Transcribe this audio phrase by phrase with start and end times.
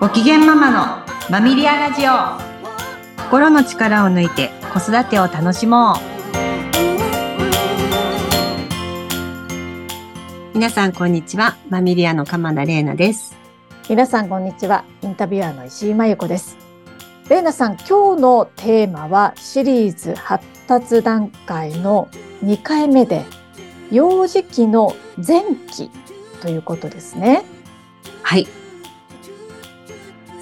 [0.00, 2.12] ご機嫌ママのマミリアラジオ。
[3.24, 5.96] 心の力を抜いて子育てを楽しもう。
[10.54, 13.36] 皆さんこんにちはマミリアの鎌田玲奈です。
[13.90, 16.56] 皆さんこんにちはインタビュアーの石井真由子です。
[17.24, 22.08] 玲奈さん今日のテーマはシリーズ発達段階の
[22.42, 23.26] 2回目で
[23.92, 25.90] 幼児期の前期
[26.40, 27.44] ということですね。
[28.22, 28.48] はい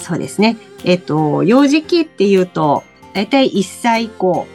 [0.08, 0.56] そうですね。
[0.84, 4.46] えっと、幼児期っていうと、だいたい1歳以降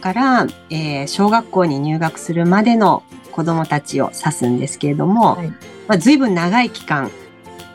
[0.00, 5.56] から、えー、小学校に入学するまでの子供たちを指すんですけれども、はい、ま
[5.96, 7.10] あ、随分長い期間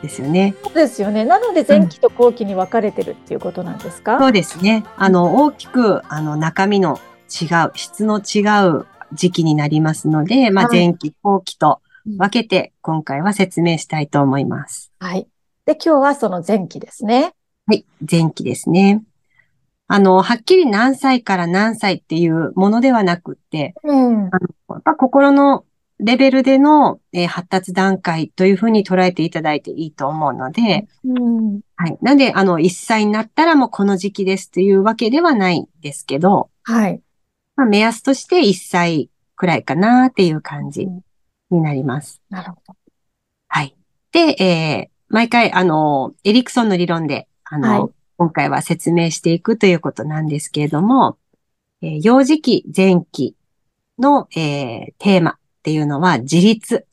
[0.02, 0.56] ですよね。
[0.64, 1.24] そうですよね。
[1.24, 4.84] なので前期と後期に分かれてるっていうことなんですか、うん、そうですね。
[4.96, 11.80] あの、大きく、あの、中身の違う、質の違う時期になりますので、まあ、前期、後期と
[12.18, 14.90] 分けて、今回は説明したいと思います。
[14.98, 15.28] はい。
[15.70, 17.32] で、今日はその前期ですね。
[17.68, 19.04] はい、前期ですね。
[19.86, 24.30] あの、はっきり何歳から何歳っていうものではなくって、うん、あの
[24.70, 25.64] やっぱ心の
[26.00, 31.96] レベルでの、えー、発達段階というふうに捉えていただいていいと思うので、うん、はい。
[32.02, 37.00] なんで、あの、1歳になったらもうこの時期ですというわけではないんですけど、はい。
[37.54, 40.88] まあ、目安として1歳くらいかなっていう感じ
[41.48, 42.20] になります。
[42.28, 42.76] なるほど。
[43.46, 43.76] はい。
[44.10, 51.18] で、えー、毎回、あの、エリクソンの理論で、あの、はい、今回は説明していくということなんですけれども、
[51.82, 53.34] えー、幼児期、前期
[53.98, 56.86] の、えー、テーマっていうのは自立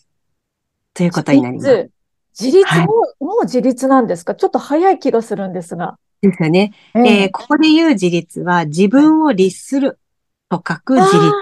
[0.94, 1.90] ということになります。
[2.40, 2.66] 自立？
[2.66, 2.88] も、はい、
[3.24, 4.34] もう自立なんですか？
[4.36, 5.98] ちょっと早い気がするんですが。
[6.22, 6.74] ですよね。
[6.96, 10.00] えー、えー、ここで言う自立は自分を律する
[10.50, 11.34] と書く自立。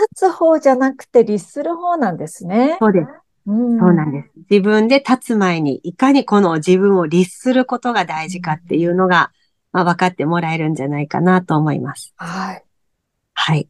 [0.00, 2.76] 立つ方じゃなくて律する方なんですね。
[2.80, 3.08] そうです。
[3.46, 4.30] そうなんです。
[4.50, 9.32] 自分で立つ前に、いかにこの自分を律することが大事かっていうのが、
[9.72, 12.12] まあ、分かってもらえるんじゃないかなと思います。
[12.16, 12.64] はい。
[13.34, 13.68] はい。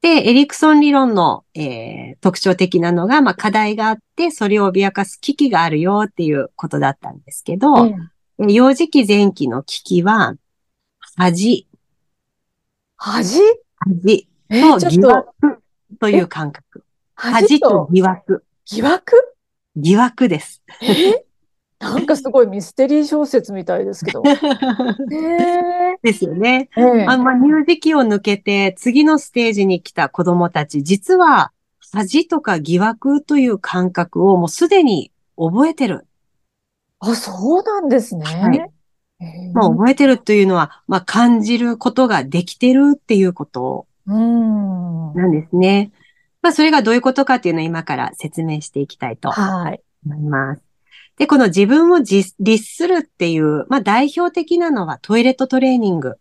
[0.00, 7.84] で、エリクソン理論の、えー、特徴的なのが、まあ、課題があって、それを脅かす危機があるよっていうことだったんですけど、
[8.38, 10.34] うん、幼児期前期の危機は、
[11.16, 11.68] 恥。
[12.96, 13.40] 恥？
[13.86, 14.28] 恥
[14.80, 15.62] と疑惑
[16.00, 16.84] という感覚。
[17.14, 18.44] 恥と疑惑。
[18.72, 19.00] 疑惑？
[19.76, 20.62] 疑惑です。
[20.82, 21.24] え？
[21.80, 24.22] なんかすごいミステリー小説みたいですけど。
[26.02, 26.70] ですよね。
[26.76, 31.52] えー、あまあ、乳児期を抜けて次のステージに来た子供たち、実は
[31.92, 36.06] 恥とか疑惑という感覚をもうすでに覚えてる。
[37.00, 38.24] あ、そうなんですね。
[38.24, 38.70] はい。
[39.52, 45.92] まあ、覚えてるというのは、まあ、感じることができてるっていうことなんですね。
[46.44, 50.62] まあ、それがどういうことかっていうのを今から説明していきたいと思います。
[51.16, 56.16] で、この自分を律するっていう、まあ、代表的なのはトイレットトレーニング。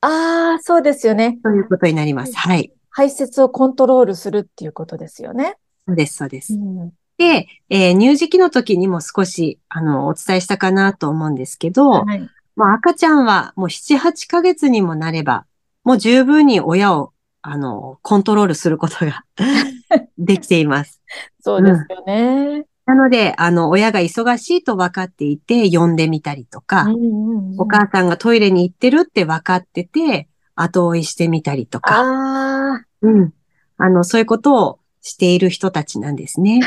[0.00, 1.40] ああ、そうですよね。
[1.42, 2.36] ということになります。
[2.36, 2.72] はい。
[2.88, 5.56] 排泄をコントロールするっていうことですよね。
[5.88, 6.54] そうです、そうです。
[6.54, 12.20] うん、で、えー、乳児期の時にも少し、あの、お伝えしたかなと思うんですけど、はい、
[12.54, 15.46] もう赤ちゃんはもう7、8ヶ月にもなれば、
[15.82, 17.12] もう十分に親を
[17.42, 19.24] あの、コントロールすることが
[20.18, 21.00] できています。
[21.40, 22.94] そうですよね、うん。
[22.94, 32.00] なので、あの、親が忙しいと分かっていて、呼んでみたりとか、うんうんうん、お母さんがトイレに行ってるって分かってて、後追いしてみたりとか。
[32.00, 33.32] あうん。
[33.76, 36.60] あの、そういうことをしている人たちなんですね。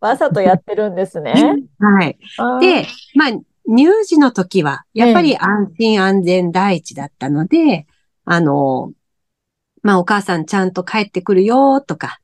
[0.00, 1.32] わざとやってるんですね。
[1.78, 2.18] はい。
[2.60, 3.30] で、まあ、
[3.68, 7.86] 乳児の時は、やっぱり安心安全第一だったので、
[8.24, 8.92] あの、
[9.82, 12.20] まあお母さんちゃんと帰ってくるよとか、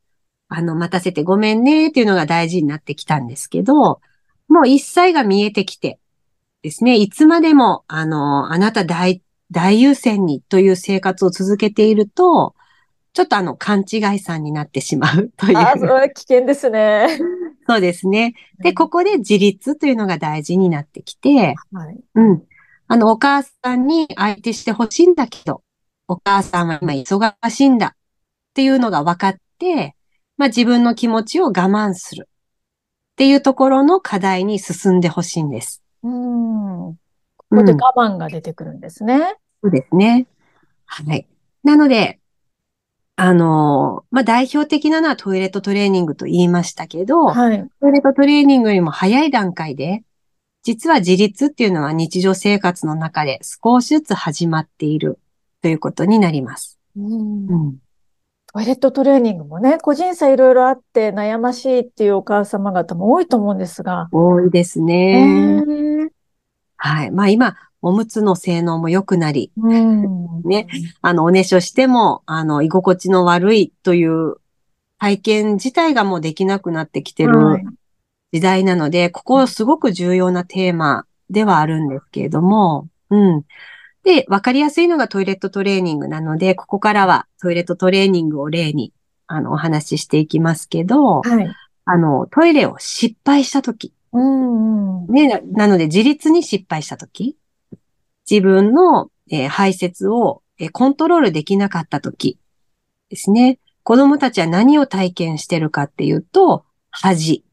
[0.48, 4.00] あの、待たせてごめんねっていうのが大事になってきたんですけど、
[4.48, 5.98] もう一切が見えてきて
[6.64, 12.54] ですね、いつまでも、あの、あなた大、大優先にという生活を続けていると、
[13.12, 15.58] ちょっとあの、勘違いさんになってしまうという。
[15.58, 17.18] あ、それは危険ですね。
[17.68, 18.34] そうですね。
[18.60, 22.42] で、ここで自立というのが大事になってきて、はい、うん。
[22.88, 25.62] あの、お母さんに相手してほしいんだけど、
[26.08, 27.90] お母さんは今忙しいんだっ
[28.54, 29.96] ていうのが分かって、
[30.36, 35.82] まあ自分の気持ちを我慢するっていうところの課題に進んでほしいんです。
[36.02, 36.94] うん。
[37.36, 39.14] ここで我慢が出てくるんですね。
[39.14, 39.36] うん、そ
[39.68, 40.26] うですね。
[40.86, 41.26] はい。
[41.62, 42.20] なので、
[43.16, 50.02] あの、まあ、代表的なのはトイレットトレーニングと言いましたけど、はい、トイレットトレーニングよりも早い段階で、
[50.64, 55.20] 実は自立っていうのは日常生活の中で少しずつ始まっている
[55.64, 56.78] ということになります。
[56.94, 57.76] うん、うん、
[58.52, 64.10] トイレットトレーニングもね、個人差いろいろあって悩ましいっていうお母様方も多いと思うんですが。
[64.12, 65.64] 多いですね。
[66.76, 67.10] はい。
[67.10, 70.42] まあ今、おむつの性能も良くなり、うん。
[70.42, 70.66] ね。
[71.00, 74.34] あの、おねしょしても、あの、居心地の悪いという
[74.98, 77.64] 体験自体がもうできなくなってきてるはい
[78.32, 83.44] 時代なので、ここすごく重要なテーマではあるんですけれども、うん。
[84.04, 88.92] で、わかりやすいのがトイレットトレーニングなので、ここからはトイレットトレーニングを例に、
[89.26, 91.50] あの、お話ししていきますけど、はい。
[91.86, 95.04] あの、トイレを失敗したとき、うん。
[95.06, 95.12] うん。
[95.12, 97.36] ね、ななので自立に失敗したとき、
[98.30, 102.38] 自分の、えー排泄を、えーコントロールできなかったとき
[103.08, 103.58] ですね。
[103.82, 107.44] 子供たちは何を体験してるかっていうと、恥。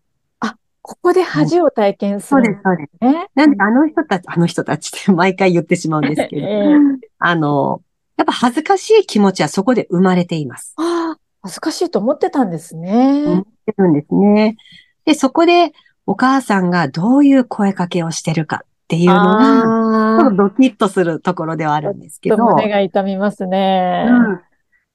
[0.92, 2.92] ここで恥を体験するそうです、そうです。
[3.02, 3.30] ね。
[3.34, 6.76] なんで、あの人たち、あの人たちって毎回言ってしまうんですけど、ええ
[7.20, 7.82] あの、
[8.18, 10.74] やっぱ恥ずかしい気持ちはそこで生まれています。
[10.78, 13.44] ああ、恥ずかしいと思ってたんです思ねっ。
[13.66, 14.58] てるんですね。
[15.06, 15.72] で、そこで
[16.06, 24.06] お母さんがどういう声かけをしてるかっていうのが、ドキッとするところではあるんですけど、胸が痛みますね。
[24.10, 24.24] うん。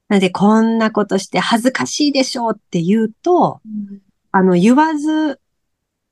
[0.09, 3.99] なので、こんなことして恥ずかしいでしょうって言うと、うん
[4.31, 5.39] あの、言わず、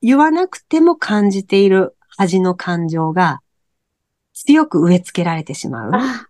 [0.05, 3.41] 言わなくても感じている恥の感情が
[4.33, 5.91] 強く植え付けられてしまう。
[5.95, 6.27] あ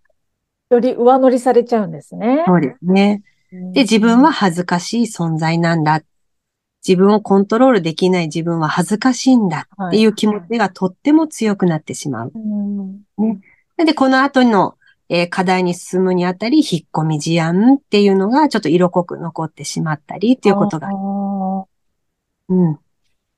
[0.70, 2.46] より上乗りされちゃうんですね。
[2.48, 3.22] そうですね。
[3.74, 6.02] で、自分は恥ずかしい存在なんだ。
[6.88, 12.32] 自分をコントロールできない自分は恥ずかしいんだっていう気持ちがとっても強くなってしまう。
[12.34, 13.42] うん
[13.78, 14.76] で、この後の、
[15.10, 20.92] えー課題に進むにあたり、引っ込み思案っていうのがちょっと色濃く残ってしまったりっていうことがあ。
[20.92, 21.66] ー
[22.48, 22.80] うん。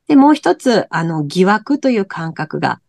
[0.08, 2.82] で、もう一つ、あの、疑惑という感覚が、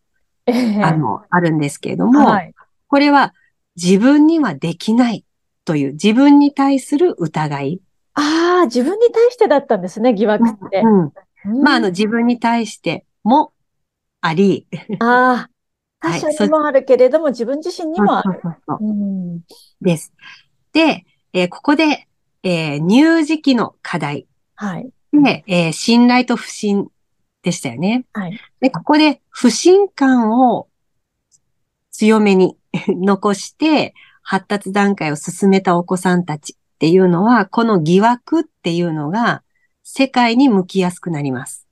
[0.46, 2.54] ええあの、あるんですけれども、はい。
[2.88, 3.34] これは
[3.76, 5.24] 自分にはできない
[5.64, 7.80] という自分に対する疑い。
[8.14, 10.80] ああ、自分に対してだったんですね、疑惑って。
[10.80, 11.00] うん。
[11.02, 11.12] うん
[11.62, 13.52] まあ、あの、自分に対しても
[14.20, 14.66] あり、
[14.98, 15.50] ああ、
[16.06, 18.40] はい他者にもあるけれども、自分自身にもある。
[18.42, 19.40] そうそうそううん
[19.80, 20.12] です。
[20.72, 22.06] で、えーここで、
[22.42, 24.90] えー乳児期の課題はい。
[25.12, 26.88] で、えー信頼と不信
[27.48, 28.04] でしたよね。
[28.12, 28.40] はい。
[28.60, 30.68] で、ここで不信感を
[31.90, 32.56] 強めに
[32.88, 39.42] 残して発達段階を進めたお子さんたちっていうのは、この疑惑っていうのが
[39.82, 41.66] 世界に向きやすくなります。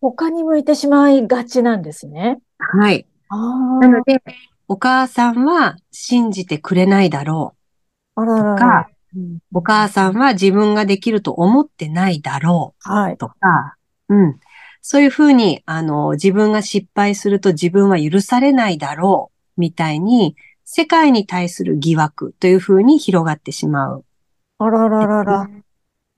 [0.00, 2.40] 他に向いてしまいがちなんですね。
[2.58, 3.06] はい。
[3.30, 3.36] あ
[3.80, 4.22] なので、
[4.68, 7.54] お母さんは信じてくれないだろ
[8.14, 13.14] あ、あらららうとか、うんお母さんは自分ができると思ってないだろはい。
[13.14, 13.76] うとか、
[14.08, 14.40] うん。
[14.86, 20.36] そういうふうに、あの、自分が失敗すると自分は許されないだろう、みたいに、
[20.66, 24.04] 世界に対する疑惑というふうに広がってしまう。
[24.58, 25.50] あらららら。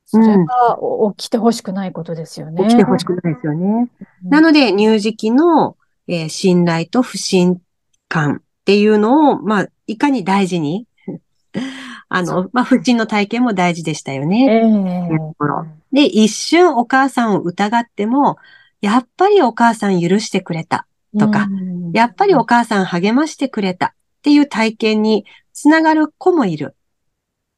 [0.05, 2.65] それがお起きてほしくないことですよね。
[2.65, 3.89] 起きてほしくないですよね。
[4.25, 5.77] うんなので、乳児期の、
[6.09, 7.61] えー信頼と不信
[8.09, 10.89] 感っていうのを、まあ、いかに大事に、
[12.09, 15.09] あの、まあ、不信の体験も大事でしたよえね。
[15.13, 15.67] えところ
[15.97, 18.37] で、一瞬お母さんを疑っても、
[18.83, 20.87] やっぱりお母さん許してくれた。
[21.19, 23.91] とかうんやっぱりお母さん励ましてくれたっ
[24.21, 26.77] ていう体験につながる子もいる。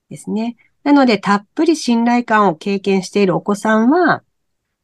[0.09, 0.57] ですね。
[0.85, 4.23] なので、たっぷり信頼感を経験しているお子さんは、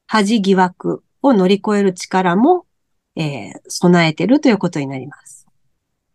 [0.09, 2.67] 恥疑惑を乗り越える力も、
[3.15, 5.47] えー備えてるということになります。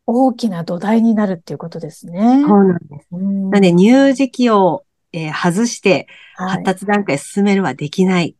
[0.05, 2.43] 大きな土台になるっていうことですね。
[2.45, 3.07] そうなんです。
[3.13, 8.35] うんなので、乳児期を、えー外してはい発達段階進めるはできない。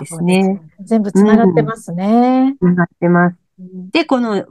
[0.00, 2.56] ですねそうです全部つながってますね。
[2.60, 3.36] なってます。
[3.58, 4.44] うんで、この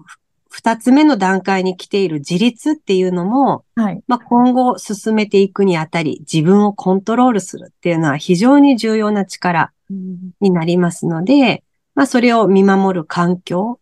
[0.49, 4.03] 二つ目の段階に来ている自立っていうのも、はい。
[4.07, 11.63] まあ、今後進めていくにあたり、自分をコントロールするっていうのは非常に重要な力うんになりますので、
[11.95, 13.79] まあ、それを見守る環境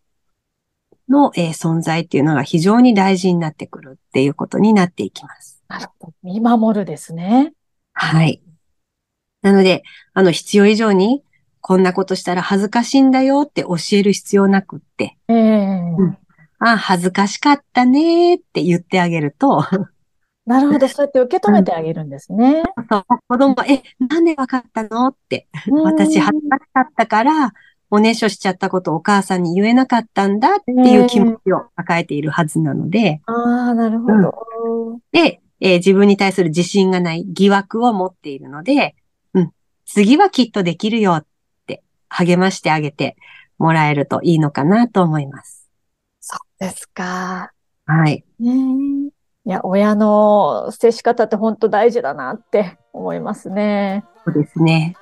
[1.08, 5.49] の、えー存在っていうのが非常に大事になってくるっていうことになっていきます。
[5.70, 6.14] なるほど。
[6.22, 7.52] 見守るですね。
[7.92, 8.42] はい。
[9.42, 11.22] なので、あの、必要以上に、
[11.60, 16.18] こんなことしたら恥ずかしいんだよって教える必要なくって、ええうん
[16.58, 19.64] あ、恥ずかしかったねーって言ってあげると、
[20.44, 20.88] なるほど。
[20.88, 22.62] そうやって受け止めてあげるんですね。
[22.90, 25.48] そう子供は、え、なんでわかったのって、
[25.84, 27.52] 私うん恥ずかしかったから、
[27.90, 35.00] おねしょしちゃったことをお母さんに言えなかったんだっていう気持ちを抱えているはずなので、ああ、なるほど。
[35.12, 38.96] で、えー自分に対する自信がない疑惑を持っているので、
[39.34, 39.52] うん、
[39.86, 41.26] 次はきっとできるよっ
[41.66, 43.16] て励ましてあげて
[43.58, 45.68] もらえるといいのかなと思います。
[46.20, 47.52] そうですか。
[47.86, 48.24] はい。
[48.38, 48.52] ね
[49.06, 54.04] えいや、親の接し方って本当大事だなって思いますね。
[54.24, 54.96] そうですね。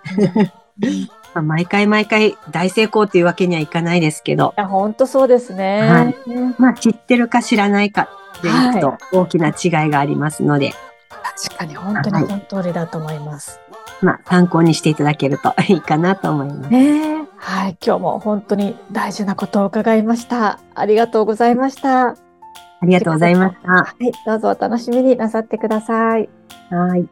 [1.35, 4.55] まあ、毎回毎回大成功というわけにはいかないですけど。
[4.57, 5.81] いや、本当そうですね。
[5.83, 6.17] はい。
[6.59, 8.09] まあ、知ってるか知らないか
[8.43, 10.73] でいくと大きな違いがありますので。
[11.47, 13.61] 確かに本当に本通りだと思います。
[13.61, 16.71] はい、まあ、参考にしていただけるといいかなと思います。
[16.71, 17.77] ねはい。
[17.85, 20.59] 今日も本当に大事なことを伺いました。
[20.75, 22.09] ありがとうございました。
[22.09, 22.17] あ
[22.83, 23.71] りがとうございました。
[23.71, 24.13] はい。
[24.27, 26.29] どうぞお楽しみになさってください。
[26.71, 27.09] はい。